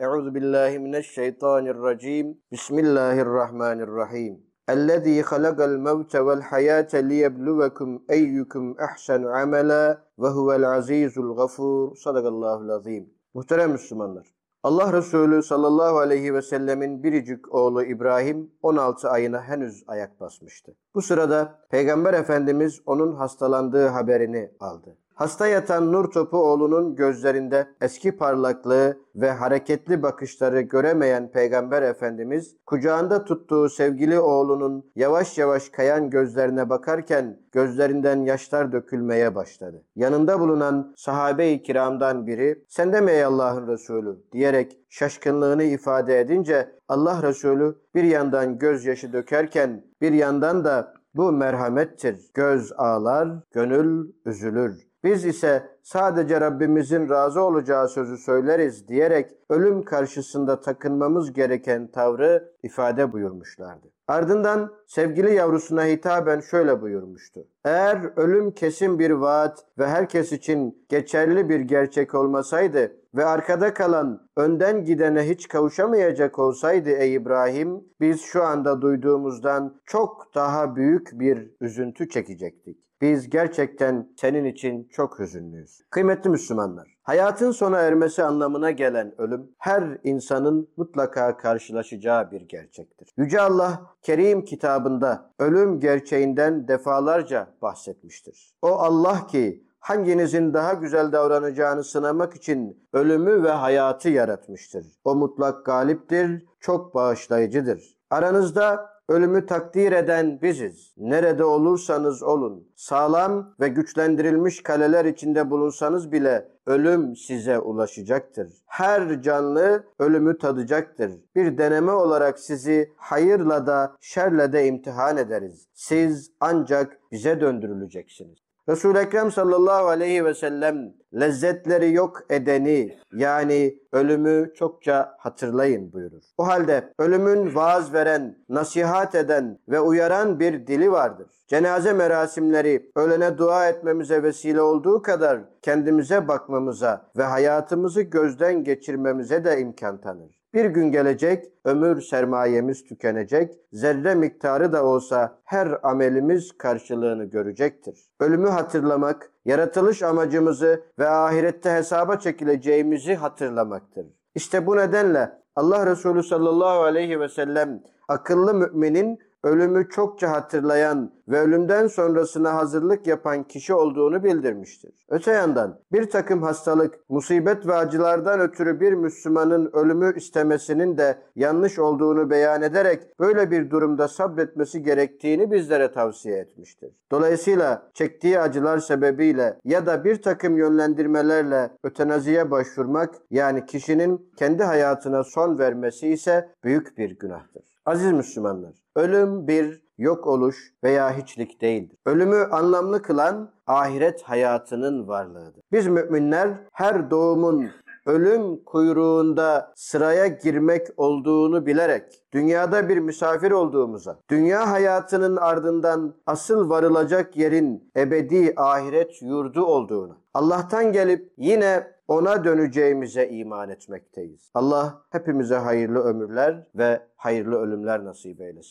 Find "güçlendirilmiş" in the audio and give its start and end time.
113.67-114.63